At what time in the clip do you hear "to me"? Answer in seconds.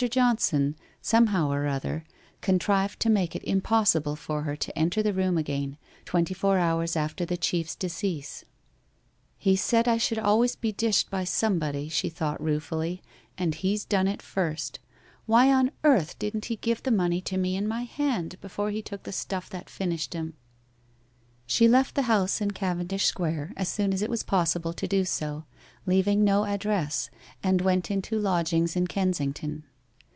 17.21-17.55